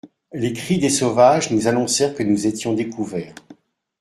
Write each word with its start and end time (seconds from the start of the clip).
Les 0.33 0.51
cris 0.53 0.79
des 0.79 0.89
sauvages 0.89 1.51
nous 1.51 1.67
annoncèrent 1.67 2.15
que 2.15 2.23
nous 2.23 2.47
étions 2.47 2.73
découverts. 2.73 3.35